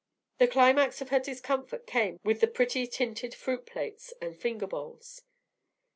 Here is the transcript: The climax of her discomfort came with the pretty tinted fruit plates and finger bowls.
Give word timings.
The 0.39 0.47
climax 0.47 0.99
of 1.01 1.09
her 1.09 1.19
discomfort 1.19 1.85
came 1.85 2.19
with 2.23 2.39
the 2.41 2.47
pretty 2.47 2.87
tinted 2.87 3.35
fruit 3.35 3.67
plates 3.67 4.11
and 4.19 4.35
finger 4.35 4.65
bowls. 4.65 5.21